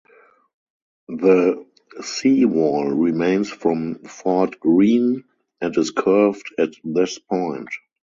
The 1.09 1.63
seawall 2.01 2.89
remains 2.89 3.51
from 3.51 4.03
Fort 4.05 4.59
Greene 4.59 5.25
and 5.61 5.77
is 5.77 5.91
curved 5.91 6.51
at 6.57 6.73
this 6.83 7.19
point. 7.19 7.69